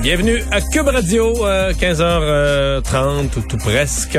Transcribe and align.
Bienvenue 0.00 0.42
à 0.50 0.60
Cube 0.60 0.88
Radio, 0.88 1.32
15h30 1.34 3.36
ou 3.36 3.40
tout 3.48 3.56
presque. 3.56 4.18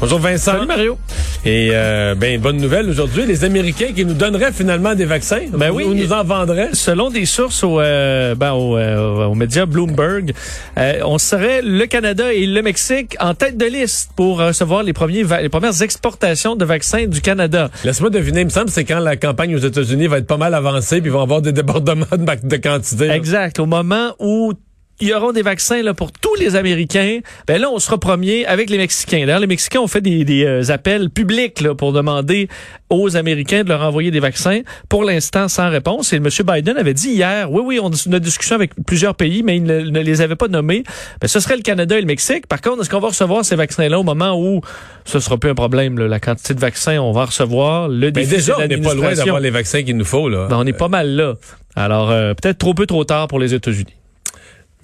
Bonjour 0.00 0.18
Vincent. 0.18 0.52
Salut 0.52 0.66
Mario. 0.66 0.98
Et 1.44 1.70
euh, 1.72 2.14
ben 2.14 2.40
bonne 2.40 2.58
nouvelle 2.58 2.90
aujourd'hui, 2.90 3.24
les 3.24 3.44
Américains 3.44 3.92
qui 3.94 4.04
nous 4.04 4.14
donneraient 4.14 4.52
finalement 4.52 4.94
des 4.94 5.04
vaccins, 5.04 5.42
ben 5.52 5.70
oui, 5.70 5.84
ou 5.84 5.94
nous 5.94 6.12
en 6.12 6.24
vendraient. 6.24 6.70
Selon 6.72 7.10
des 7.10 7.24
sources 7.24 7.62
au, 7.64 7.80
euh, 7.80 8.34
ben, 8.34 8.52
au, 8.52 8.76
euh, 8.76 9.26
aux 9.26 9.34
médias 9.34 9.64
Bloomberg, 9.64 10.32
euh, 10.76 11.00
on 11.04 11.18
serait 11.18 11.62
le 11.62 11.86
Canada 11.86 12.32
et 12.32 12.46
le 12.46 12.62
Mexique 12.62 13.16
en 13.20 13.34
tête 13.34 13.56
de 13.56 13.66
liste 13.66 14.10
pour 14.16 14.38
recevoir 14.38 14.82
les 14.82 14.92
premiers 14.92 15.24
les 15.40 15.48
premières 15.48 15.82
exportations 15.82 16.56
de 16.56 16.64
vaccins 16.64 17.06
du 17.06 17.20
Canada. 17.20 17.70
Laisse-moi 17.84 18.10
deviner, 18.10 18.40
il 18.40 18.46
me 18.46 18.50
semble, 18.50 18.70
c'est 18.70 18.84
quand 18.84 19.00
la 19.00 19.16
campagne 19.16 19.54
aux 19.54 19.58
États-Unis 19.60 20.08
va 20.08 20.18
être 20.18 20.26
pas 20.26 20.36
mal 20.36 20.54
avancée, 20.54 21.00
puis 21.00 21.10
ils 21.10 21.12
vont 21.12 21.22
avoir 21.22 21.42
des 21.42 21.52
débordements 21.52 22.06
de, 22.12 22.48
de 22.48 22.56
quantité. 22.56 23.10
Exact. 23.10 23.60
Au 23.60 23.66
moment 23.66 24.14
où 24.18 24.52
il 25.00 25.08
y 25.08 25.14
aura 25.14 25.32
des 25.32 25.42
vaccins 25.42 25.82
là, 25.82 25.94
pour 25.94 26.12
tous 26.12 26.34
les 26.36 26.56
Américains. 26.56 27.20
Ben 27.46 27.60
là, 27.60 27.70
on 27.70 27.78
sera 27.78 27.98
premier 27.98 28.46
avec 28.46 28.70
les 28.70 28.78
Mexicains. 28.78 29.26
D'ailleurs, 29.26 29.40
les 29.40 29.46
Mexicains 29.46 29.80
ont 29.80 29.86
fait 29.86 30.00
des, 30.00 30.24
des 30.24 30.44
euh, 30.44 30.70
appels 30.70 31.10
publics 31.10 31.60
là, 31.60 31.74
pour 31.74 31.92
demander 31.92 32.48
aux 32.88 33.16
Américains 33.16 33.62
de 33.62 33.68
leur 33.68 33.82
envoyer 33.82 34.10
des 34.10 34.20
vaccins. 34.20 34.60
Pour 34.88 35.04
l'instant, 35.04 35.48
sans 35.48 35.68
réponse. 35.68 36.12
Et 36.12 36.16
M. 36.16 36.28
Biden 36.44 36.76
avait 36.76 36.94
dit 36.94 37.10
hier, 37.10 37.52
oui, 37.52 37.62
oui, 37.64 37.80
on 37.80 37.88
a 37.88 37.96
une 38.06 38.18
discussion 38.18 38.54
avec 38.54 38.72
plusieurs 38.86 39.14
pays, 39.14 39.42
mais 39.42 39.56
il 39.56 39.64
ne, 39.64 39.80
ne 39.80 40.00
les 40.00 40.20
avait 40.20 40.36
pas 40.36 40.48
nommés. 40.48 40.82
Ben, 41.20 41.28
ce 41.28 41.40
serait 41.40 41.56
le 41.56 41.62
Canada 41.62 41.98
et 41.98 42.00
le 42.00 42.06
Mexique. 42.06 42.46
Par 42.46 42.60
contre, 42.60 42.80
est-ce 42.80 42.90
qu'on 42.90 43.00
va 43.00 43.08
recevoir 43.08 43.44
ces 43.44 43.56
vaccins-là 43.56 43.98
au 43.98 44.04
moment 44.04 44.40
où 44.40 44.62
ce 45.04 45.20
sera 45.20 45.36
plus 45.36 45.50
un 45.50 45.54
problème, 45.54 45.98
là, 45.98 46.08
la 46.08 46.20
quantité 46.20 46.54
de 46.54 46.60
vaccins, 46.60 46.98
on 47.00 47.12
va 47.12 47.26
recevoir. 47.26 47.88
Le 47.88 48.10
ben 48.10 48.26
déjà, 48.26 48.58
on 48.58 48.66
n'est 48.66 48.78
pas 48.78 48.94
loin 48.94 49.12
d'avoir 49.12 49.40
les 49.40 49.50
vaccins 49.50 49.82
qu'il 49.82 49.96
nous 49.96 50.04
faut. 50.04 50.28
Là. 50.28 50.46
Ben, 50.48 50.56
on 50.58 50.66
est 50.66 50.72
pas 50.72 50.88
mal 50.88 51.10
là. 51.10 51.34
Alors, 51.74 52.10
euh, 52.10 52.32
peut-être 52.32 52.58
trop 52.58 52.72
peu, 52.72 52.86
trop 52.86 53.04
tard 53.04 53.28
pour 53.28 53.38
les 53.38 53.52
États-Unis. 53.52 53.94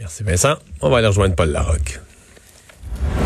Merci 0.03 0.25
Vincent. 0.25 0.56
On 0.81 0.91
va 0.91 0.98
aller 0.98 1.06
rejoindre 1.06 1.36
Paul 1.36 1.50
Larocque. 1.50 2.00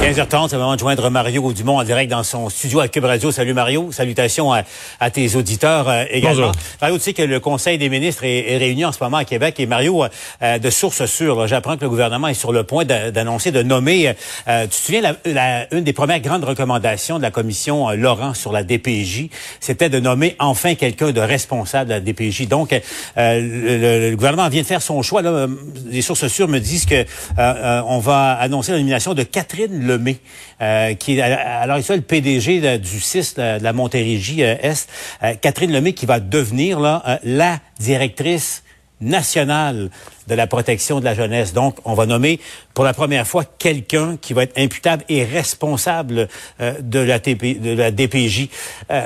15h30, 0.07 0.51
c'est 0.51 0.55
le 0.55 0.63
moment 0.63 0.77
de 0.77 0.79
joindre 0.79 1.11
Mario 1.11 1.53
Dumont 1.53 1.79
en 1.79 1.83
direct 1.83 2.09
dans 2.13 2.23
son 2.23 2.49
studio 2.49 2.79
à 2.79 2.87
Cube 2.87 3.07
Radio. 3.07 3.33
Salut 3.33 3.55
Mario, 3.55 3.91
salutations 3.91 4.53
à, 4.53 4.63
à 5.01 5.11
tes 5.11 5.35
auditeurs 5.35 5.89
euh, 5.89 6.05
également. 6.09 6.47
Bonjour. 6.47 6.53
Mario, 6.81 6.99
tu 6.99 7.03
sais 7.03 7.13
que 7.13 7.23
le 7.23 7.41
Conseil 7.41 7.77
des 7.77 7.89
ministres 7.89 8.23
est, 8.23 8.53
est 8.53 8.57
réuni 8.57 8.85
en 8.85 8.93
ce 8.93 9.03
moment 9.03 9.17
à 9.17 9.25
Québec 9.25 9.59
et 9.59 9.67
Mario, 9.67 10.05
euh, 10.43 10.59
de 10.61 10.71
sources 10.71 11.07
sûres, 11.07 11.49
j'apprends 11.49 11.77
que 11.77 11.83
le 11.83 11.89
gouvernement 11.89 12.29
est 12.29 12.35
sur 12.35 12.53
le 12.53 12.63
point 12.63 12.85
d'annoncer, 12.85 13.51
de 13.51 13.65
nommer, 13.65 14.15
euh, 14.47 14.63
tu 14.63 14.69
te 14.69 14.75
souviens, 14.77 15.01
la, 15.01 15.17
la, 15.25 15.75
une 15.75 15.83
des 15.83 15.93
premières 15.93 16.21
grandes 16.21 16.45
recommandations 16.45 17.17
de 17.17 17.23
la 17.23 17.33
commission 17.33 17.91
euh, 17.91 17.97
Laurent 17.97 18.33
sur 18.33 18.53
la 18.53 18.63
DPJ, 18.63 19.29
c'était 19.59 19.89
de 19.89 19.99
nommer 19.99 20.37
enfin 20.39 20.77
quelqu'un 20.77 21.11
de 21.11 21.21
responsable 21.21 21.91
de 21.91 21.95
la 21.95 22.01
DPJ. 22.01 22.47
Donc, 22.47 22.73
euh, 22.73 22.81
le, 23.17 24.11
le, 24.11 24.15
gouvernement 24.15 24.49
vient 24.51 24.63
de 24.63 24.69
faire 24.69 24.83
son 24.83 25.03
choix. 25.03 25.21
Là. 25.21 25.49
Les 25.89 26.03
sources 26.03 26.29
sûres 26.29 26.47
me 26.47 26.61
disent 26.61 26.87
que 26.87 27.05
on 27.37 27.99
va 27.99 28.35
annoncer 28.35 28.71
la 28.71 28.79
nomination 28.79 29.13
de 29.13 29.25
Catherine 29.25 29.96
Lemay, 29.97 30.19
euh, 30.61 30.95
qui 30.95 31.19
est 31.19 31.21
à 31.21 31.67
l'heure 31.67 31.81
PDG 32.07 32.79
du 32.79 33.01
CIS 33.01 33.35
de, 33.37 33.59
de 33.59 33.65
la 33.65 33.73
Montérégie 33.73 34.43
euh, 34.43 34.57
Est. 34.61 34.89
Euh, 35.23 35.35
Catherine 35.41 35.73
Lemay 35.73 35.93
qui 35.93 36.07
va 36.07 36.21
devenir 36.21 36.81
la 37.25 37.61
directrice 37.79 38.63
nationale 39.01 39.91
de 40.27 40.35
la 40.35 40.47
protection 40.47 41.01
de 41.01 41.05
la 41.05 41.15
jeunesse. 41.15 41.53
Donc, 41.53 41.79
on 41.85 41.95
va 41.95 42.07
nommer 42.07 42.41
pour 42.73 42.85
la 42.85 42.95
première 42.95 43.27
fois 43.27 43.45
quelqu'un 43.45 44.17
qui 44.17 44.33
va 44.33 44.45
être 44.45 44.59
imputable 44.59 45.05
et 45.09 45.25
responsable 45.25 46.29
de, 46.59 46.99
la 46.99 47.91
DPJ. 47.91 48.49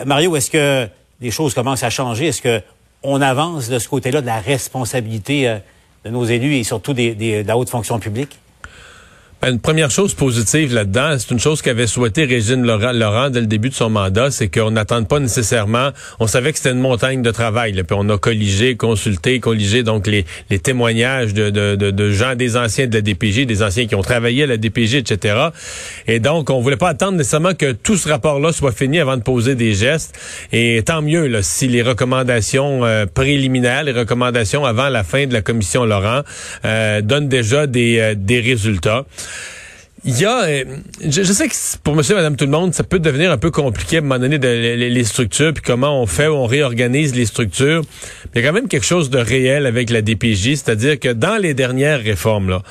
Mario, 0.07 0.37
est-ce 0.37 0.51
que 0.51 0.89
les 1.21 1.33
choses 1.33 1.55
commencent 1.55 1.83
à 1.83 1.91
changer? 1.91 2.29
Est-ce 2.29 2.43
que 2.43 2.63
on 3.03 3.21
avance 3.21 3.69
de 3.69 3.81
ce 3.81 3.89
côté-là 3.89 4.21
de 4.21 4.27
la 4.27 4.39
responsabilité 4.39 5.59
de 6.05 6.11
nos 6.11 6.25
élus 6.25 6.55
et 6.55 6.63
surtout 6.63 6.93
de 6.93 7.45
la 7.45 7.57
haute 7.57 7.71
fonction 7.71 7.99
publique? 7.99 8.39
Une 9.43 9.59
première 9.59 9.91
chose 9.91 10.13
positive 10.13 10.75
là-dedans, 10.75 11.17
c'est 11.19 11.31
une 11.31 11.41
chose 11.41 11.63
qu'avait 11.63 11.87
souhaité 11.87 12.27
Régine 12.27 12.63
Laurent, 12.63 13.31
dès 13.31 13.41
le 13.41 13.47
début 13.47 13.71
de 13.71 13.75
son 13.75 13.89
mandat, 13.89 14.31
c'est 14.31 14.49
qu'on 14.49 14.71
n'attende 14.71 15.09
pas 15.09 15.19
nécessairement. 15.19 15.93
On 16.19 16.27
savait 16.27 16.53
que 16.53 16.59
c'était 16.59 16.73
une 16.73 16.81
montagne 16.81 17.23
de 17.23 17.31
travail. 17.31 17.73
Là, 17.73 17.83
puis 17.83 17.97
on 17.99 18.07
a 18.11 18.19
colligé, 18.19 18.77
consulté, 18.77 19.41
colligé 19.41 19.83
donc 19.83 20.07
les, 20.07 20.27
témoignages 20.59 21.33
de, 21.33 22.11
gens, 22.11 22.35
des 22.35 22.59
anciens 22.59 22.87
de 22.87 22.95
la 22.95 23.01
DPJ, 23.01 23.47
des 23.47 23.63
anciens 23.63 23.87
qui 23.87 23.95
ont 23.95 24.03
travaillé 24.03 24.43
à 24.43 24.47
la 24.47 24.59
DPJ, 24.59 24.97
etc. 24.97 25.37
Et 26.07 26.21
donc, 26.21 26.51
on 26.51 26.61
voulait 26.61 26.77
pas 26.77 26.91
attendre 26.91 27.17
nécessairement 27.17 27.55
que 27.55 27.73
tout 27.73 27.97
ce 27.97 28.11
rapport-là 28.11 28.53
soit 28.53 28.73
fini 28.73 29.01
avant 29.01 29.17
de 29.17 29.23
poser 29.23 29.55
des 29.55 29.73
gestes. 29.73 30.19
Et 30.53 30.83
tant 30.85 31.01
mieux 31.01 31.41
si 31.41 31.67
les 31.67 31.81
recommandations 31.81 32.85
euh, 32.85 33.07
préliminaires, 33.07 33.85
les 33.85 33.93
recommandations 33.93 34.67
avant 34.67 34.91
la 34.91 35.03
fin 35.03 35.27
de 35.27 35.33
la 35.33 35.41
commission 35.41 35.87
Laurent 35.87 36.21
euh, 36.67 37.01
donnent 37.01 37.29
déjà 37.29 37.67
des, 37.67 38.01
euh, 38.01 38.15
des 38.15 38.41
résultats. 38.41 39.07
Il 40.05 40.19
y 40.19 40.25
a, 40.25 40.45
euh, 40.45 40.65
je, 41.07 41.23
sais 41.23 41.47
que 41.47 41.55
pour 41.85 41.95
monsieur, 41.95 42.15
madame, 42.15 42.35
tout 42.35 42.47
le 42.47 42.51
monde, 42.51 42.73
ça 42.73 42.85
peut 42.85 42.99
devenir 42.99 43.31
un 43.31 43.37
peu 43.37 43.51
compliqué 43.51 43.97
à 43.97 43.99
un 43.99 44.03
moment 44.03 44.19
donné 44.19 44.39
les, 44.39 45.05
structures, 45.05 45.53
puis 45.53 45.63
comment 45.63 46.01
on 46.01 46.07
fait, 46.07 46.27
on 46.27 46.47
réorganise 46.47 47.15
les 47.15 47.27
structures. 47.27 47.83
Mais 48.35 48.41
il 48.41 48.45
y 48.45 48.47
a 48.47 48.49
quand 48.49 48.55
même 48.55 48.69
quelque 48.69 48.87
chose 48.87 49.11
de 49.11 49.19
réel 49.19 49.67
avec 49.67 49.91
la 49.91 50.01
DPJ, 50.01 50.55
c'est-à-dire 50.55 50.99
que 50.99 51.11
dans 51.11 51.37
les 51.37 51.53
dernières 51.53 52.01
réformes, 52.01 52.49
là, 52.49 52.63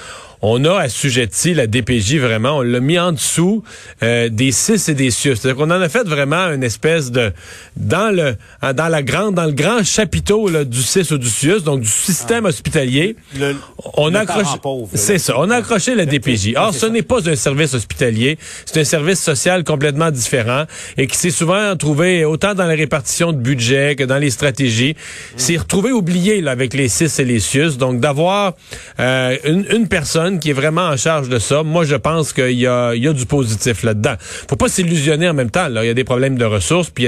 on 0.42 0.64
a 0.66 0.80
assujetti 0.80 1.54
la 1.54 1.68
DPJ 1.68 2.16
vraiment, 2.16 2.58
on 2.58 2.62
l'a 2.62 2.80
mis 2.80 2.98
en 2.98 3.12
dessous 3.12 3.64
euh, 4.04 4.30
des 4.30 4.52
CIS 4.52 4.90
et 4.90 4.94
des 4.94 5.12
CIUS. 5.12 5.36
C'est-à-dire 5.36 5.58
qu'on 5.58 5.72
en 5.72 5.82
a 5.82 5.90
fait 5.90 6.08
vraiment 6.08 6.52
une 6.52 6.64
espèce 6.64 7.12
de 7.12 7.34
dans 7.76 8.14
le 8.16 8.36
dans 8.74 8.88
la 8.88 9.04
grande 9.04 9.36
dans 9.36 9.46
le 9.46 9.52
grand 9.52 9.84
chapiteau 9.84 10.50
là, 10.50 10.64
du 10.64 10.82
CIS 10.82 11.12
ou 11.12 11.18
du 11.18 11.30
CIUS, 11.30 11.62
donc 11.62 11.82
du 11.82 11.88
système 11.88 12.46
ah. 12.46 12.50
hospitalier. 12.50 13.16
Le, 13.38 13.56
on 13.96 14.14
a 14.16 14.22
accroché 14.22 14.58
C'est 14.94 15.18
ça, 15.18 15.36
on 15.38 15.50
a 15.50 15.58
accroché 15.58 15.96
la 15.96 16.06
DPJ. 16.06 16.54
Or 16.56 16.74
ce 16.74 16.86
n'est 16.86 17.02
pas 17.02 17.28
un 17.30 17.36
service 17.36 17.74
hospitalier, 17.74 18.38
c'est 18.66 18.80
un 18.80 18.86
service 18.86 19.20
social 19.22 19.64
complètement 19.64 20.12
différent 20.12 20.64
et 20.98 21.08
qui 21.08 21.18
s'est 21.18 21.32
souvent 21.32 21.76
trouvé 21.76 22.24
autant 22.24 22.54
dans 22.54 22.66
la 22.66 22.76
répartition 22.76 23.34
de 23.34 23.38
budget 23.38 23.96
que 23.98 24.04
dans 24.04 24.18
les 24.18 24.30
stratégies, 24.30 24.96
s'est 25.36 25.58
retrouvé 25.58 25.92
oublié 25.92 26.42
là, 26.42 26.52
avec 26.52 26.74
les 26.74 26.88
CIS 26.88 27.20
et 27.20 27.26
les 27.26 27.40
CIUS. 27.40 27.78
Donc 27.78 28.00
d'avoir 28.00 28.54
euh, 29.00 29.38
une, 29.44 29.66
une 29.72 29.88
personne 29.88 30.29
qui 30.38 30.52
est 30.52 30.54
vraiment 30.54 30.84
en 30.84 30.98
charge 30.98 31.30
de 31.30 31.40
ça, 31.40 31.64
moi, 31.64 31.86
je 31.86 31.96
pense 31.96 32.34
qu'il 32.34 32.60
y 32.60 32.68
a, 32.68 32.94
du 32.96 33.26
positif 33.26 33.82
là-dedans. 33.84 34.16
Faut 34.20 34.56
pas 34.56 34.70
s'illusionner 34.70 35.28
en 35.28 35.34
même 35.34 35.50
temps. 35.50 35.68
Il 35.68 35.86
y 35.86 35.90
a 35.90 35.94
des 35.94 36.04
problèmes 36.04 36.38
de 36.38 36.46
ressources, 36.46 36.92
puis 36.92 37.06
il 37.06 37.08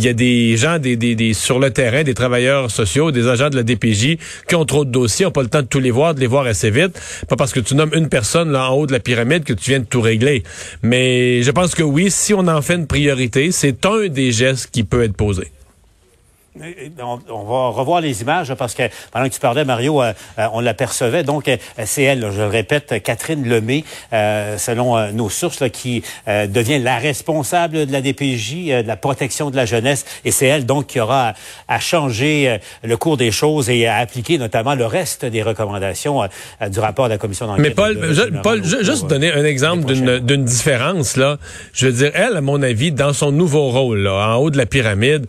y 0.00 0.08
a 0.08 0.12
des, 0.12 0.56
gens 0.56 0.78
sur 1.34 1.58
le 1.60 1.70
terrain, 1.70 2.02
des 2.02 2.14
travailleurs 2.14 2.70
sociaux, 2.70 3.12
des 3.12 3.28
agents 3.28 3.50
de 3.50 3.56
la 3.56 3.62
DPJ 3.62 4.16
qui 4.48 4.54
ont 4.56 4.64
trop 4.64 4.84
de 4.84 4.90
dossiers, 4.90 5.26
n'ont 5.26 5.30
pas 5.30 5.42
le 5.42 5.48
temps 5.48 5.62
de 5.62 5.66
tous 5.66 5.78
les 5.78 5.90
voir, 5.90 6.14
de 6.14 6.20
les 6.20 6.26
voir 6.26 6.46
assez 6.46 6.70
vite. 6.70 7.00
Pas 7.28 7.36
parce 7.36 7.52
que 7.52 7.60
tu 7.60 7.74
nommes 7.74 7.92
une 7.94 8.08
personne 8.08 8.50
là 8.50 8.70
en 8.70 8.74
haut 8.74 8.86
de 8.86 8.92
la 8.92 9.00
pyramide 9.00 9.44
que 9.44 9.52
tu 9.52 9.70
viens 9.70 9.80
de 9.80 9.84
tout 9.84 10.00
régler. 10.00 10.42
Mais 10.82 11.42
je 11.42 11.50
pense 11.50 11.74
que 11.74 11.82
oui, 11.82 12.10
si 12.10 12.34
on 12.34 12.48
en 12.48 12.62
fait 12.62 12.74
une 12.74 12.86
priorité, 12.86 13.52
c'est 13.52 13.86
un 13.86 14.08
des 14.08 14.32
gestes 14.32 14.70
qui 14.72 14.82
peut 14.82 15.02
être 15.02 15.16
posé. 15.16 15.52
On, 16.60 17.18
on, 17.30 17.44
va 17.44 17.68
revoir 17.68 18.02
les 18.02 18.20
images 18.20 18.52
parce 18.54 18.74
que 18.74 18.82
pendant 19.10 19.26
que 19.26 19.32
tu 19.32 19.40
parlais, 19.40 19.64
Mario, 19.64 20.02
euh, 20.02 20.12
euh, 20.38 20.46
on 20.52 20.60
l'apercevait. 20.60 21.22
Donc, 21.22 21.48
euh, 21.48 21.56
c'est 21.86 22.02
elle, 22.02 22.30
je 22.30 22.42
le 22.42 22.46
répète, 22.46 23.02
Catherine 23.02 23.48
Lemay, 23.48 23.84
euh, 24.12 24.58
selon 24.58 25.12
nos 25.12 25.30
sources, 25.30 25.60
là, 25.60 25.70
qui 25.70 26.02
devient 26.26 26.78
la 26.78 26.98
responsable 26.98 27.86
de 27.86 27.92
la 27.92 28.02
DPJ, 28.02 28.82
de 28.82 28.86
la 28.86 28.96
protection 28.96 29.50
de 29.50 29.56
la 29.56 29.64
jeunesse. 29.64 30.04
Et 30.26 30.30
c'est 30.30 30.46
elle, 30.46 30.66
donc, 30.66 30.88
qui 30.88 31.00
aura 31.00 31.28
à, 31.28 31.34
à, 31.68 31.80
changer 31.80 32.58
le 32.84 32.96
cours 32.98 33.16
des 33.16 33.30
choses 33.30 33.70
et 33.70 33.86
à 33.86 33.96
appliquer 33.96 34.36
notamment 34.36 34.74
le 34.74 34.84
reste 34.84 35.24
des 35.24 35.42
recommandations 35.42 36.28
du 36.68 36.80
rapport 36.80 37.06
de 37.06 37.10
la 37.10 37.18
commission 37.18 37.46
d'enquête. 37.46 37.64
Mais 37.64 37.70
Paul, 37.70 37.98
de, 37.98 38.12
je, 38.12 38.22
Paul 38.42 38.62
je, 38.62 38.82
juste 38.82 39.06
donner 39.06 39.32
un 39.32 39.44
exemple 39.44 39.86
d'une 39.94 40.44
différence. 40.44 41.16
là. 41.16 41.38
Je 41.72 41.86
veux 41.86 41.92
dire, 41.92 42.10
elle, 42.14 42.36
à 42.36 42.40
mon 42.42 42.62
avis, 42.62 42.92
dans 42.92 43.14
son 43.14 43.32
nouveau 43.32 43.70
rôle, 43.70 44.00
là, 44.00 44.28
en 44.28 44.36
haut 44.36 44.50
de 44.50 44.58
la 44.58 44.66
pyramide, 44.66 45.26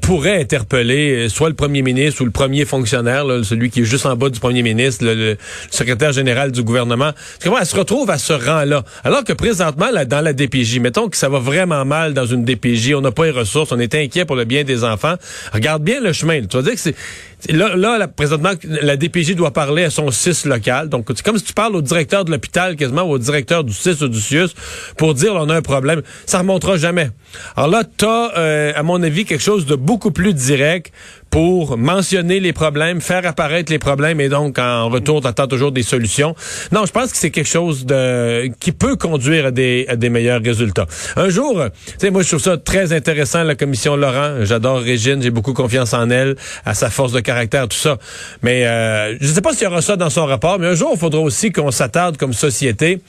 pourrait 0.00 0.40
être 0.40 0.55
interpeller 0.56 1.28
soit 1.28 1.48
le 1.48 1.54
premier 1.54 1.82
ministre 1.82 2.22
ou 2.22 2.24
le 2.24 2.30
premier 2.30 2.64
fonctionnaire, 2.64 3.24
celui 3.44 3.70
qui 3.70 3.80
est 3.80 3.84
juste 3.84 4.06
en 4.06 4.16
bas 4.16 4.30
du 4.30 4.40
premier 4.40 4.62
ministre, 4.62 5.04
le, 5.04 5.36
secrétaire 5.70 6.12
général 6.12 6.52
du 6.52 6.62
gouvernement. 6.62 7.10
Comment 7.42 7.58
elle 7.58 7.66
se 7.66 7.76
retrouve 7.76 8.10
à 8.10 8.18
ce 8.18 8.32
rang-là? 8.32 8.84
Alors 9.04 9.24
que 9.24 9.32
présentement, 9.32 9.88
dans 10.06 10.20
la 10.20 10.32
DPJ, 10.32 10.78
mettons 10.80 11.08
que 11.08 11.16
ça 11.16 11.28
va 11.28 11.38
vraiment 11.38 11.84
mal 11.84 12.14
dans 12.14 12.26
une 12.26 12.44
DPJ, 12.44 12.94
on 12.94 13.00
n'a 13.00 13.12
pas 13.12 13.26
les 13.26 13.30
ressources, 13.30 13.72
on 13.72 13.78
est 13.78 13.94
inquiet 13.94 14.24
pour 14.24 14.36
le 14.36 14.44
bien 14.44 14.64
des 14.64 14.84
enfants. 14.84 15.14
Regarde 15.52 15.82
bien 15.82 16.00
le 16.00 16.12
chemin. 16.12 16.40
Tu 16.46 16.56
vas 16.56 16.62
dire 16.62 16.72
que 16.72 16.80
c'est 16.80 16.94
Là, 17.48 17.76
là, 17.76 18.08
présentement, 18.08 18.52
la 18.64 18.96
DPJ 18.96 19.34
doit 19.36 19.52
parler 19.52 19.84
à 19.84 19.90
son 19.90 20.10
CIS 20.10 20.46
local. 20.46 20.88
Donc, 20.88 21.06
c'est 21.08 21.22
comme 21.22 21.38
si 21.38 21.44
tu 21.44 21.52
parles 21.52 21.76
au 21.76 21.82
directeur 21.82 22.24
de 22.24 22.30
l'hôpital, 22.30 22.76
quasiment, 22.76 23.02
ou 23.02 23.12
au 23.12 23.18
directeur 23.18 23.62
du 23.62 23.72
CIS 23.72 24.02
ou 24.02 24.08
du 24.08 24.20
CIUS, 24.20 24.48
pour 24.96 25.14
dire, 25.14 25.34
on 25.34 25.48
a 25.48 25.54
un 25.54 25.62
problème. 25.62 26.02
Ça 26.24 26.38
remontera 26.38 26.76
jamais. 26.76 27.10
Alors 27.54 27.70
là, 27.70 27.84
tu 27.84 28.06
euh, 28.06 28.72
à 28.74 28.82
mon 28.82 29.02
avis, 29.02 29.24
quelque 29.24 29.42
chose 29.42 29.66
de 29.66 29.76
beaucoup 29.76 30.10
plus 30.10 30.32
direct 30.32 30.92
pour 31.30 31.76
mentionner 31.76 32.40
les 32.40 32.52
problèmes, 32.52 33.00
faire 33.00 33.26
apparaître 33.26 33.70
les 33.70 33.78
problèmes 33.78 34.20
et 34.20 34.28
donc 34.28 34.58
en 34.58 34.88
retour 34.88 35.20
t'attends 35.20 35.46
toujours 35.46 35.72
des 35.72 35.82
solutions. 35.82 36.34
Non, 36.72 36.86
je 36.86 36.92
pense 36.92 37.12
que 37.12 37.18
c'est 37.18 37.30
quelque 37.30 37.48
chose 37.48 37.84
de 37.84 38.50
qui 38.60 38.72
peut 38.72 38.96
conduire 38.96 39.46
à 39.46 39.50
des, 39.50 39.86
à 39.88 39.96
des 39.96 40.08
meilleurs 40.08 40.42
résultats. 40.42 40.86
Un 41.16 41.28
jour, 41.28 41.62
tu 41.86 41.92
sais 41.98 42.10
moi 42.10 42.22
je 42.22 42.28
trouve 42.28 42.40
ça 42.40 42.56
très 42.56 42.92
intéressant 42.92 43.42
la 43.42 43.54
commission 43.54 43.96
Laurent, 43.96 44.44
j'adore 44.44 44.80
Régine, 44.80 45.22
j'ai 45.22 45.30
beaucoup 45.30 45.52
confiance 45.52 45.92
en 45.94 46.10
elle, 46.10 46.36
à 46.64 46.74
sa 46.74 46.90
force 46.90 47.12
de 47.12 47.20
caractère 47.20 47.68
tout 47.68 47.76
ça. 47.76 47.98
Mais 48.42 48.66
euh, 48.66 49.16
je 49.20 49.28
ne 49.28 49.32
sais 49.32 49.42
pas 49.42 49.52
s'il 49.52 49.64
y 49.64 49.66
aura 49.66 49.82
ça 49.82 49.96
dans 49.96 50.10
son 50.10 50.26
rapport, 50.26 50.58
mais 50.58 50.68
un 50.68 50.74
jour 50.74 50.92
il 50.94 50.98
faudra 50.98 51.20
aussi 51.20 51.52
qu'on 51.52 51.70
s'attarde 51.70 52.16
comme 52.16 52.32
société 52.32 53.00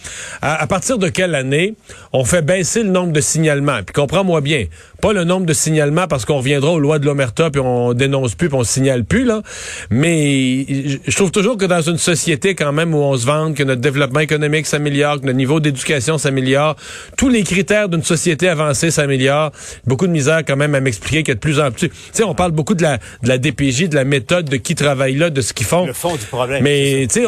à, 0.42 0.62
à, 0.62 0.68
partir 0.68 0.98
de 0.98 1.08
quelle 1.10 1.36
année 1.36 1.76
on 2.14 2.26
fait 2.26 2.42
baisser 2.42 2.84
le 2.84 2.90
nombre 2.90 3.14
de 3.14 3.22
signalements. 3.22 3.84
Puis 3.86 3.94
comprends-moi 3.94 4.42
bien, 4.42 4.66
pas 5.02 5.14
le 5.14 5.24
nombre 5.24 5.46
de 5.46 5.54
signalements 5.54 6.08
parce 6.08 6.26
qu'on 6.26 6.38
reviendra 6.38 6.72
aux 6.72 6.80
lois 6.80 7.00
de 7.00 7.06
l'omerta 7.06 7.50
puis 7.50 7.62
on 7.62 7.94
dénonce 7.94 8.36
plus 8.36 8.50
puis 8.50 8.58
on 8.58 8.64
signale 8.64 9.04
plus 9.06 9.26
là. 9.26 9.42
Mais 9.90 10.66
je 11.08 11.16
trouve 11.16 11.32
toujours 11.32 11.58
que 11.58 11.66
dans 11.66 11.82
une 11.82 11.98
société 11.98 12.56
quand 12.56 12.72
même 12.72 12.94
où 12.94 13.00
on 13.00 13.16
se 13.18 13.26
vante, 13.26 13.56
que 13.56 13.64
notre 13.64 13.82
développement 13.82 14.20
économique 14.20 14.66
s'améliore, 14.66 15.22
que 15.22 15.26
notre 15.26 15.38
niveau 15.38 15.60
d'éducation 15.60 16.18
s'améliore, 16.18 16.76
tous 17.18 17.30
les 17.30 17.44
critères 17.44 17.90
d'une 17.90 18.04
société 18.04 18.50
avancée 18.50 18.92
s'améliorent. 18.92 19.52
Beaucoup 19.86 20.08
de 20.08 20.12
misère 20.12 20.42
quand 20.46 20.58
même 20.58 20.76
à 20.76 20.80
m'expliquer 20.80 21.24
qu'il 21.24 21.30
y 21.30 21.32
a 21.32 21.36
de 21.36 21.40
plus 21.40 21.60
en 21.60 21.72
plus. 21.72 21.90
Tu 21.90 21.96
sais, 22.12 22.24
on 22.24 22.36
parle 22.36 22.52
beaucoup 22.52 22.76
de 22.76 22.84
la 22.84 22.98
de 23.24 23.28
la 23.28 23.38
DPJ, 23.38 23.90
de 23.90 23.96
la 23.96 24.04
méthode, 24.04 24.50
de 24.50 24.58
qui 24.58 24.76
travaille 24.76 25.16
là, 25.16 25.30
de 25.30 25.42
ce 25.42 25.54
qu'ils 25.54 25.66
font. 25.66 25.86
Le 25.86 25.94
fond 25.94 26.16
du 26.16 26.26
problème. 26.26 26.64
Mais 26.64 27.08
tu 27.12 27.22
sais, 27.22 27.28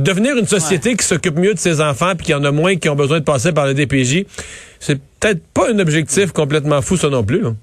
devenir 0.00 0.36
une 0.36 0.46
société 0.46 0.96
qui 0.96 1.04
s'occupe 1.04 1.38
mieux 1.38 1.54
de 1.54 1.58
ses 1.58 1.80
enfants 1.80 2.14
puis 2.16 2.26
qu'il 2.26 2.34
y 2.34 2.38
en 2.38 2.44
a 2.44 2.50
moins 2.50 2.76
qui 2.76 2.88
ont 2.88 2.96
besoin 2.96 3.18
de 3.18 3.24
passer 3.24 3.52
par 3.52 3.66
la 3.66 3.74
DPJ, 3.74 4.24
c'est 4.84 5.00
peut-être 5.18 5.42
pas 5.54 5.70
un 5.70 5.78
objectif 5.78 6.32
complètement 6.32 6.82
fou, 6.82 6.98
ça 6.98 7.08
non 7.08 7.24
plus. 7.24 7.40
Là. 7.40 7.54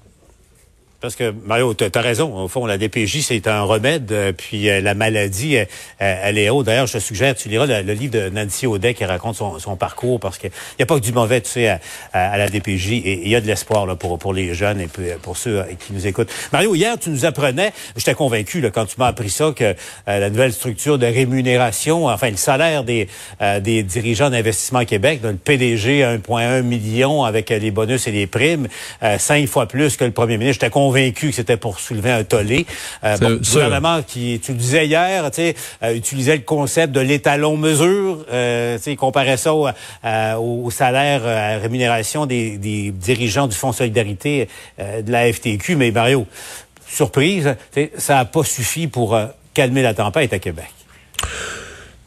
Parce 1.02 1.16
que, 1.16 1.34
Mario, 1.44 1.74
tu 1.74 1.84
as 1.92 2.00
raison. 2.00 2.32
Au 2.36 2.46
fond, 2.46 2.64
la 2.64 2.78
DPJ, 2.78 3.22
c'est 3.22 3.48
un 3.48 3.62
remède. 3.62 4.12
Euh, 4.12 4.32
puis 4.32 4.70
euh, 4.70 4.80
la 4.80 4.94
maladie, 4.94 5.56
euh, 5.56 5.64
elle 5.98 6.38
est 6.38 6.48
haute. 6.48 6.66
D'ailleurs, 6.66 6.86
je 6.86 6.92
te 6.92 6.98
suggère, 6.98 7.34
tu 7.34 7.48
liras 7.48 7.66
le, 7.66 7.92
livre 7.92 8.12
de 8.12 8.28
Nancy 8.28 8.68
Audet 8.68 8.94
qui 8.94 9.04
raconte 9.04 9.34
son, 9.34 9.76
parcours 9.76 10.20
parce 10.20 10.38
qu'il 10.38 10.52
n'y 10.78 10.84
a 10.84 10.86
pas 10.86 10.94
que 10.94 11.04
du 11.04 11.12
mauvais, 11.12 11.40
tu 11.40 11.50
sais, 11.50 11.80
à, 12.12 12.38
la 12.38 12.48
DPJ. 12.48 12.92
Et 12.92 13.22
il 13.24 13.28
y 13.28 13.34
a 13.34 13.40
de 13.40 13.48
l'espoir 13.48 13.84
là, 13.84 13.96
pour, 13.96 14.16
pour 14.16 14.32
les 14.32 14.54
jeunes 14.54 14.80
et 14.80 14.88
pour 15.20 15.36
ceux 15.36 15.64
qui 15.80 15.92
nous 15.92 16.06
écoutent. 16.06 16.30
Mario, 16.52 16.72
hier, 16.76 16.96
tu 16.96 17.10
nous 17.10 17.24
apprenais, 17.24 17.72
j'étais 17.96 18.14
convaincu 18.14 18.60
là, 18.60 18.70
quand 18.70 18.86
tu 18.86 18.94
m'as 18.98 19.08
appris 19.08 19.30
ça, 19.30 19.52
que 19.56 19.74
la 20.06 20.30
nouvelle 20.30 20.52
structure 20.52 20.98
de 20.98 21.06
rémunération, 21.06 22.06
enfin, 22.06 22.30
le 22.30 22.36
salaire 22.36 22.84
des, 22.84 23.08
des 23.60 23.82
dirigeants 23.82 24.30
d'investissement 24.30 24.84
Québec, 24.84 25.20
le 25.24 25.34
PDG 25.34 26.02
1,1 26.02 26.62
million 26.62 27.24
avec 27.24 27.50
les 27.50 27.72
bonus 27.72 28.06
et 28.06 28.12
les 28.12 28.28
primes, 28.28 28.68
cinq 29.18 29.48
fois 29.48 29.66
plus 29.66 29.96
que 29.96 30.04
le 30.04 30.12
premier 30.12 30.38
ministre. 30.38 30.60
J'étais 30.62 30.70
convaincu 30.70 30.91
convaincu 30.92 31.30
que 31.30 31.34
c'était 31.34 31.56
pour 31.56 31.80
soulever 31.80 32.10
un 32.10 32.24
tollé. 32.24 32.66
Euh, 33.02 33.16
bon, 33.16 33.28
le 33.30 33.36
gouvernement 33.36 34.02
qui, 34.02 34.40
tu 34.44 34.52
le 34.52 34.58
disais 34.58 34.86
hier, 34.86 35.30
tu 35.30 35.36
sais, 35.36 35.54
euh, 35.82 35.94
utilisait 35.94 36.36
le 36.36 36.42
concept 36.42 36.92
de 36.92 37.00
l'étalon 37.00 37.56
mesure, 37.56 38.26
euh, 38.30 38.76
tu 38.76 38.82
sais, 38.82 38.96
comparait 38.96 39.38
ça 39.38 39.54
au, 39.54 39.68
euh, 39.68 40.34
au 40.36 40.70
salaire, 40.70 41.24
à 41.24 41.52
la 41.52 41.58
rémunération 41.58 42.26
des, 42.26 42.58
des, 42.58 42.90
dirigeants 42.90 43.46
du 43.46 43.56
Fonds 43.56 43.72
Solidarité 43.72 44.48
de 44.78 45.10
la 45.10 45.32
FTQ. 45.32 45.76
Mais 45.76 45.90
Mario, 45.90 46.26
surprise, 46.86 47.56
ça 47.96 48.14
n'a 48.16 48.24
pas 48.24 48.44
suffi 48.44 48.86
pour 48.86 49.18
calmer 49.54 49.82
la 49.82 49.94
tempête 49.94 50.32
à 50.32 50.38
Québec. 50.38 50.70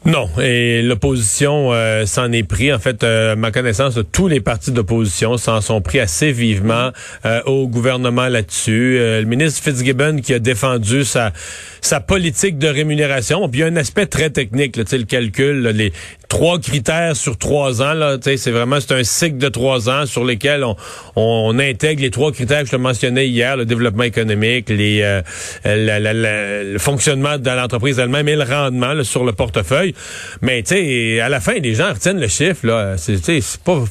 Non, 0.06 0.28
et 0.40 0.82
l'opposition 0.82 1.72
euh, 1.72 2.06
s'en 2.06 2.30
est 2.30 2.44
pris. 2.44 2.72
En 2.72 2.78
fait, 2.78 3.02
euh, 3.02 3.34
ma 3.34 3.50
connaissance, 3.50 3.96
de 3.96 4.02
tous 4.02 4.28
les 4.28 4.40
partis 4.40 4.70
d'opposition 4.70 5.36
s'en 5.36 5.60
sont 5.60 5.80
pris 5.80 5.98
assez 5.98 6.30
vivement 6.30 6.92
euh, 7.24 7.42
au 7.46 7.66
gouvernement 7.66 8.28
là-dessus. 8.28 8.98
le 9.00 9.24
ministre 9.24 9.60
Fitzgibbon 9.64 10.20
qui 10.20 10.32
a 10.32 10.38
défendu 10.38 11.04
sa 11.04 11.32
sa 11.80 11.98
politique 12.00 12.56
de 12.58 12.68
rémunération. 12.68 13.48
Puis 13.48 13.60
il 13.60 13.62
y 13.62 13.64
a 13.64 13.66
un 13.66 13.76
aspect 13.76 14.06
très 14.06 14.30
technique, 14.30 14.76
là, 14.76 14.84
le 14.90 15.04
calcul, 15.04 15.62
les 15.68 15.92
trois 16.28 16.58
critères 16.58 17.16
sur 17.16 17.38
trois 17.38 17.82
ans. 17.82 17.94
Là, 17.94 18.16
c'est 18.22 18.50
vraiment 18.50 18.80
c'est 18.80 18.92
un 18.92 19.04
cycle 19.04 19.38
de 19.38 19.48
trois 19.48 19.88
ans 19.88 20.06
sur 20.06 20.24
lesquels 20.24 20.64
on, 20.64 20.76
on, 21.16 21.58
intègre 21.58 22.02
les 22.02 22.10
trois 22.10 22.32
critères 22.32 22.60
que 22.60 22.66
je 22.66 22.72
te 22.72 22.76
mentionnais 22.76 23.28
hier, 23.28 23.56
le 23.56 23.64
développement 23.64 24.02
économique, 24.02 24.68
les, 24.68 25.20
le 25.64 26.78
fonctionnement 26.78 27.38
de 27.38 27.50
l'entreprise 27.50 27.98
elle-même 27.98 28.28
et 28.28 28.36
le 28.36 28.44
rendement 28.44 29.02
sur 29.04 29.24
le 29.24 29.32
portefeuille. 29.32 29.94
Mais 30.42 30.62
tu 30.62 30.74
sais, 30.74 31.20
à 31.20 31.28
la 31.28 31.40
fin, 31.40 31.54
les 31.54 31.74
gens 31.74 31.92
retiennent 31.92 32.20
le 32.20 32.28
chiffre. 32.28 32.66
Là. 32.66 32.96
C'est, 32.96 33.18
c'est 33.18 33.60
pas. 33.62 33.84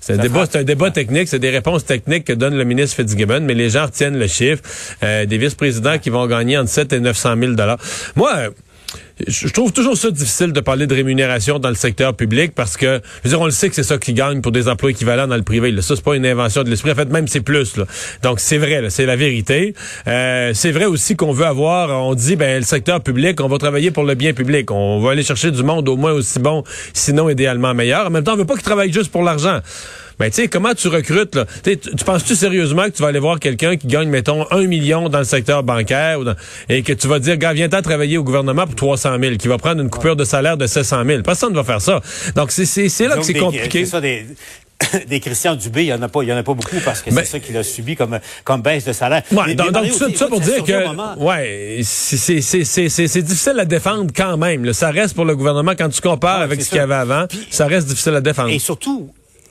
C'est 0.00 0.14
un 0.14 0.16
débat, 0.16 0.46
c'est 0.50 0.58
un 0.58 0.64
débat 0.64 0.90
technique, 0.90 1.28
c'est 1.28 1.38
des 1.38 1.50
réponses 1.50 1.84
techniques 1.84 2.24
que 2.24 2.32
donne 2.32 2.56
le 2.56 2.64
ministre 2.64 2.96
Fitzgibbon, 2.96 3.40
mais 3.40 3.54
les 3.54 3.70
gens 3.70 3.84
retiennent 3.84 4.18
le 4.18 4.26
chiffre. 4.26 4.62
Euh, 5.02 5.26
des 5.26 5.36
vice-présidents 5.36 5.98
qui 5.98 6.08
vont 6.10 6.26
gagner 6.26 6.56
entre 6.56 6.70
7 6.70 6.94
et 6.94 7.00
900 7.00 7.34
000 7.38 7.52
dollars. 7.52 7.78
Moi 8.16 8.50
je 9.26 9.48
trouve 9.48 9.72
toujours 9.72 9.96
ça 9.96 10.10
difficile 10.10 10.52
de 10.52 10.60
parler 10.60 10.86
de 10.86 10.94
rémunération 10.94 11.58
dans 11.58 11.68
le 11.68 11.74
secteur 11.74 12.14
public 12.14 12.52
parce 12.54 12.76
que, 12.76 13.00
je 13.22 13.28
veux 13.28 13.30
dire, 13.30 13.40
on 13.40 13.44
le 13.44 13.50
sait 13.50 13.68
que 13.68 13.74
c'est 13.74 13.82
ça 13.82 13.98
qui 13.98 14.12
gagne 14.12 14.40
pour 14.40 14.52
des 14.52 14.68
emplois 14.68 14.90
équivalents 14.90 15.26
dans 15.26 15.36
le 15.36 15.42
privé. 15.42 15.70
Là. 15.70 15.82
Ça, 15.82 15.96
c'est 15.96 16.04
pas 16.04 16.16
une 16.16 16.26
invention 16.26 16.62
de 16.62 16.70
l'esprit. 16.70 16.92
En 16.92 16.94
fait, 16.94 17.08
même 17.10 17.28
c'est 17.28 17.40
plus. 17.40 17.76
Là. 17.76 17.84
Donc, 18.22 18.40
c'est 18.40 18.58
vrai, 18.58 18.88
c'est 18.90 19.06
la 19.06 19.16
vérité. 19.16 19.74
Euh, 20.06 20.52
c'est 20.54 20.72
vrai 20.72 20.84
aussi 20.84 21.16
qu'on 21.16 21.32
veut 21.32 21.46
avoir, 21.46 22.04
on 22.04 22.14
dit, 22.14 22.36
ben, 22.36 22.58
le 22.58 22.64
secteur 22.64 23.00
public, 23.02 23.40
on 23.40 23.48
va 23.48 23.58
travailler 23.58 23.90
pour 23.90 24.04
le 24.04 24.14
bien 24.14 24.32
public. 24.32 24.70
On 24.70 25.00
va 25.00 25.12
aller 25.12 25.22
chercher 25.22 25.50
du 25.50 25.62
monde 25.62 25.88
au 25.88 25.96
moins 25.96 26.12
aussi 26.12 26.38
bon, 26.38 26.64
sinon 26.92 27.28
idéalement 27.28 27.74
meilleur. 27.74 28.06
En 28.06 28.10
même 28.10 28.24
temps, 28.24 28.34
on 28.34 28.36
veut 28.36 28.44
pas 28.44 28.54
qu'ils 28.54 28.62
travaillent 28.62 28.92
juste 28.92 29.10
pour 29.10 29.22
l'argent. 29.22 29.60
Ben, 30.20 30.30
tu 30.30 30.42
sais, 30.42 30.48
comment 30.48 30.74
tu 30.74 30.88
recrutes, 30.88 31.34
là? 31.34 31.46
tu, 31.64 32.04
penses-tu 32.04 32.36
sérieusement 32.36 32.84
que 32.84 32.90
tu 32.90 33.00
vas 33.00 33.08
aller 33.08 33.18
voir 33.18 33.40
quelqu'un 33.40 33.78
qui 33.78 33.86
gagne, 33.86 34.10
mettons, 34.10 34.46
un 34.50 34.66
million 34.66 35.08
dans 35.08 35.18
le 35.18 35.24
secteur 35.24 35.62
bancaire 35.62 36.18
et 36.68 36.82
que 36.82 36.92
tu 36.92 37.08
vas 37.08 37.18
dire, 37.18 37.38
gars, 37.38 37.54
viens-t'en 37.54 37.80
travailler 37.80 38.18
au 38.18 38.22
gouvernement 38.22 38.66
pour 38.66 38.74
300 38.74 39.16
000, 39.18 39.36
qui 39.36 39.48
va 39.48 39.56
prendre 39.56 39.80
une 39.80 39.88
coupure 39.88 40.16
de 40.16 40.24
salaire 40.24 40.58
de 40.58 40.66
700 40.66 41.04
000. 41.06 41.22
Personne 41.22 41.52
ne 41.52 41.56
va 41.56 41.64
faire 41.64 41.80
ça. 41.80 42.02
Donc, 42.36 42.52
c'est, 42.52 42.66
c'est, 42.66 43.08
là 43.08 43.16
que 43.16 43.22
c'est 43.22 43.32
compliqué. 43.32 43.86
Ça, 43.86 44.02
des 44.02 44.26
des 45.08 45.20
Christian 45.20 45.54
Dubé, 45.54 45.84
il 45.84 45.88
y 45.88 45.92
en 45.92 46.02
a 46.02 46.08
pas, 46.08 46.22
il 46.22 46.28
y 46.28 46.32
en 46.32 46.36
a 46.36 46.42
pas 46.42 46.54
beaucoup 46.54 46.76
parce 46.84 47.00
que 47.00 47.10
c'est 47.10 47.24
ça 47.24 47.38
qu'il 47.38 47.56
a 47.56 47.62
subi 47.62 47.96
comme 47.96 48.18
comme 48.44 48.62
baisse 48.62 48.84
de 48.84 48.92
salaire. 48.92 49.22
Ouais, 49.32 49.54
donc, 49.54 49.72
tout, 49.72 50.16
ça, 50.16 50.26
pour 50.26 50.40
dire 50.40 50.64
que 50.64 51.18
ouais, 51.18 51.80
c'est 51.82 52.40
c'est 52.40 53.22
difficile 53.22 53.58
à 53.58 53.64
défendre 53.64 54.10
quand 54.14 54.36
même. 54.36 54.72
Ça 54.72 54.90
reste 54.90 55.14
pour 55.14 55.24
le 55.24 55.36
gouvernement 55.36 55.72
quand 55.76 55.88
tu 55.88 56.00
compares 56.00 56.40
avec 56.40 56.62
ce 56.62 56.68
qu'il 56.68 56.78
y 56.78 56.80
avait 56.80 56.94
avant, 56.94 57.26
ça 57.50 57.66
reste 57.66 57.88
difficile 57.88 58.14
à 58.14 58.20
défendre. 58.20 58.50
Et 58.50 58.58
surtout, 58.58 59.10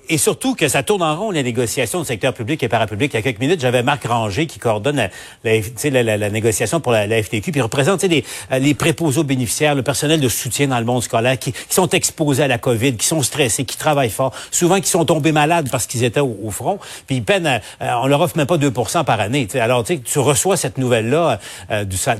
et 0.09 0.17
surtout 0.17 0.55
que 0.55 0.67
ça 0.67 0.83
tourne 0.83 1.03
en 1.03 1.15
rond, 1.15 1.31
les 1.31 1.43
négociations 1.43 1.99
du 1.99 2.05
secteur 2.05 2.33
public 2.33 2.61
et 2.63 2.67
parapublic. 2.67 3.13
Il 3.13 3.17
y 3.17 3.19
a 3.19 3.21
quelques 3.21 3.39
minutes, 3.39 3.61
j'avais 3.61 3.83
Marc 3.83 4.05
Ranger 4.05 4.47
qui 4.47 4.59
coordonne 4.59 5.09
la, 5.43 6.01
la, 6.03 6.17
la, 6.17 6.29
négociation 6.29 6.79
pour 6.79 6.91
la, 6.91 7.07
FTQ, 7.23 7.51
puis 7.51 7.61
représente 7.61 8.03
les, 8.03 8.25
les 8.59 8.73
préposés 8.73 9.23
bénéficiaires, 9.23 9.75
le 9.75 9.83
personnel 9.83 10.19
de 10.19 10.27
soutien 10.29 10.67
dans 10.67 10.79
le 10.79 10.85
monde 10.85 11.03
scolaire, 11.03 11.37
qui, 11.37 11.53
sont 11.69 11.89
exposés 11.89 12.43
à 12.43 12.47
la 12.47 12.57
COVID, 12.57 12.97
qui 12.97 13.05
sont 13.05 13.21
stressés, 13.21 13.65
qui 13.65 13.77
travaillent 13.77 14.09
fort, 14.09 14.33
souvent 14.51 14.79
qui 14.79 14.89
sont 14.89 15.05
tombés 15.05 15.31
malades 15.31 15.69
parce 15.71 15.85
qu'ils 15.85 16.03
étaient 16.03 16.19
au, 16.19 16.49
front, 16.49 16.79
puis 17.05 17.17
ils 17.17 17.23
peinent, 17.23 17.61
on 17.79 18.07
leur 18.07 18.21
offre 18.21 18.37
même 18.37 18.47
pas 18.47 18.57
2 18.57 18.71
par 19.05 19.19
année. 19.19 19.47
Alors, 19.55 19.83
tu 19.83 20.19
reçois 20.19 20.57
cette 20.57 20.77
nouvelle-là 20.77 21.39
euh, 21.71 21.83
du 21.83 21.97
ça 21.97 22.15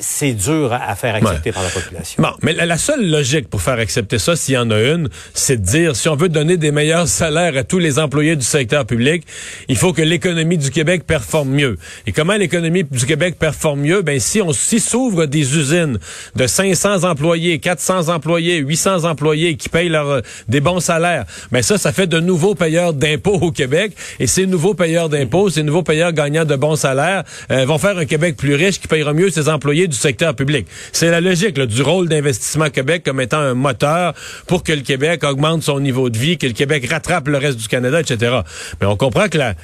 c'est 0.00 0.32
dur 0.32 0.72
à 0.72 0.94
faire 0.96 1.14
accepter 1.14 1.52
par 1.52 1.62
la 1.62 1.68
population. 1.68 2.22
Bon, 2.22 2.30
mais 2.42 2.54
la, 2.54 2.78
seule 2.78 3.08
logique 3.08 3.48
pour 3.48 3.60
faire 3.60 3.78
accepter 3.78 4.18
ça, 4.18 4.34
s'il 4.34 4.54
y 4.54 4.58
en 4.58 4.70
a 4.70 4.80
une, 4.80 5.08
c'est 5.34 5.58
de 5.58 5.64
dire 5.64 5.94
si 5.94 6.08
on 6.08 6.16
veut 6.16 6.28
donner 6.28 6.56
des 6.56 6.72
meilleurs 6.72 7.06
salaires 7.06 7.56
à 7.56 7.64
tous 7.64 7.78
les 7.78 7.98
employés 7.98 8.34
du 8.34 8.44
secteur 8.44 8.86
public, 8.86 9.24
il 9.68 9.76
faut 9.76 9.92
que 9.92 10.02
l'économie 10.02 10.56
du 10.58 10.70
Québec 10.70 11.04
performe 11.06 11.50
mieux. 11.50 11.76
Et 12.06 12.12
comment 12.12 12.34
l'économie 12.34 12.84
du 12.84 13.06
Québec 13.06 13.36
performe 13.38 13.80
mieux? 13.80 14.02
Ben 14.02 14.18
si 14.18 14.40
on 14.40 14.52
s'y 14.52 14.80
s'ouvre 14.80 15.26
des 15.26 15.56
usines 15.56 15.98
de 16.34 16.46
500 16.46 17.04
employés, 17.04 17.58
400 17.58 18.08
employés, 18.08 18.56
800 18.56 19.04
employés 19.04 19.56
qui 19.56 19.68
payent 19.68 19.88
leur 19.90 20.08
euh, 20.08 20.20
des 20.48 20.60
bons 20.60 20.80
salaires, 20.80 21.26
ben 21.52 21.62
ça 21.62 21.76
ça 21.76 21.92
fait 21.92 22.06
de 22.06 22.20
nouveaux 22.20 22.54
payeurs 22.54 22.94
d'impôts 22.94 23.38
au 23.40 23.52
Québec 23.52 23.92
et 24.18 24.26
ces 24.26 24.46
nouveaux 24.46 24.74
payeurs 24.74 25.10
d'impôts, 25.10 25.50
ces 25.50 25.62
nouveaux 25.62 25.82
payeurs 25.82 26.12
gagnant 26.12 26.44
de 26.44 26.56
bons 26.56 26.76
salaires 26.76 27.24
euh, 27.50 27.66
vont 27.66 27.78
faire 27.78 27.98
un 27.98 28.06
Québec 28.06 28.36
plus 28.36 28.54
riche 28.54 28.80
qui 28.80 28.88
payera 28.88 29.12
mieux 29.12 29.30
ses 29.30 29.48
employés 29.48 29.88
du 29.90 29.96
secteur 29.96 30.34
public. 30.34 30.66
C'est 30.92 31.10
la 31.10 31.20
logique 31.20 31.60
du 31.60 31.82
rôle 31.82 32.08
d'investissement 32.08 32.70
Québec 32.70 33.02
comme 33.04 33.20
étant 33.20 33.40
un 33.40 33.54
moteur 33.54 34.14
pour 34.46 34.62
que 34.62 34.72
le 34.72 34.80
Québec 34.80 35.22
augmente 35.24 35.62
son 35.62 35.80
niveau 35.80 36.08
de 36.08 36.16
vie, 36.16 36.38
que 36.38 36.46
le 36.46 36.52
Québec 36.52 36.86
rattrape 36.88 37.28
le 37.28 37.38
reste 37.38 37.58
du 37.58 37.68
Canada, 37.68 38.00
etc. 38.00 38.40
Mais 38.80 38.86
on 38.86 38.96
comprend 38.96 39.28
que 39.28 39.38
la 39.38 39.54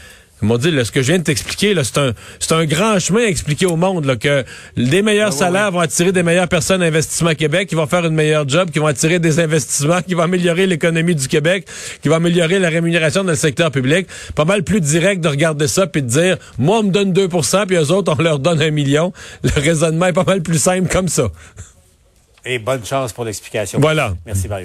Ils 0.43 0.49
m'ont 0.49 0.59
dit, 0.59 0.71
là, 0.71 0.85
ce 0.85 0.93
que 0.93 1.00
je 1.00 1.07
viens 1.12 1.19
de 1.19 1.25
t'expliquer, 1.25 1.75
c'est 1.83 1.97
un, 1.97 2.12
c'est 2.40 2.52
un 2.52 2.66
grand 2.66 2.99
chemin 2.99 3.21
à 3.21 3.26
expliquer 3.26 3.64
au 3.64 3.76
monde, 3.76 4.05
là, 4.05 4.16
que 4.16 4.45
des 4.76 5.00
meilleurs 5.00 5.28
Ah, 5.28 5.33
ouais, 5.33 5.38
salaires 5.38 5.64
ouais. 5.66 5.71
vont 5.73 5.81
attirer 5.81 6.12
des 6.12 6.23
meilleures 6.23 6.49
personnes 6.49 6.83
à 6.83 6.87
Investissement 6.87 7.35
Québec, 7.35 7.69
qui 7.71 7.75
vont 7.75 7.87
faire 7.87 8.05
une 8.05 8.14
meilleure 8.14 8.47
job, 8.47 8.71
qui 8.71 8.78
vont 8.78 8.87
attirer 8.87 9.19
des 9.19 9.40
investissements, 9.40 10.02
qui 10.02 10.12
vont 10.12 10.25
améliorer 10.25 10.66
l'économie 10.66 11.14
du 11.14 11.26
Québec, 11.28 11.66
qui 12.02 12.09
vont 12.11 12.16
améliorer 12.16 12.59
la 12.59 12.69
rémunération 12.69 13.25
dans 13.25 13.31
le 13.31 13.37
secteur 13.37 13.71
public. 13.71 14.09
Pas 14.35 14.45
mal 14.45 14.62
plus 14.62 14.81
direct 14.83 15.23
de 15.23 15.28
regarder 15.28 15.69
ça 15.69 15.87
puis 15.87 16.02
de 16.02 16.09
dire, 16.09 16.37
moi, 16.59 16.81
on 16.81 16.83
me 16.83 16.90
donne 16.90 17.14
2% 17.14 17.66
puis 17.66 17.76
eux 17.76 17.90
autres, 17.90 18.14
on 18.19 18.23
leur 18.23 18.38
donne 18.38 18.61
un 18.61 18.71
million. 18.71 19.14
Le 19.43 19.59
raisonnement 19.59 20.07
est 20.07 20.12
pas 20.12 20.25
mal 20.25 20.43
plus 20.43 20.59
simple 20.59 20.88
comme 20.88 21.09
ça. 21.09 21.28
Et 22.45 22.59
bonne 22.59 22.85
chance 22.85 23.12
pour 23.12 23.25
l'explication. 23.25 23.81
Voilà. 23.81 24.14
Merci, 24.26 24.49
Mario. 24.49 24.64